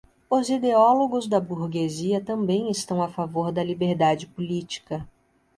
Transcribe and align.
os 0.27 0.49
ideólogos 0.49 1.27
da 1.27 1.39
burguesia 1.39 2.19
também 2.19 2.71
estão 2.71 3.03
a 3.03 3.07
favor 3.07 3.51
da 3.51 3.63
liberdade 3.63 4.25
política 4.25 5.07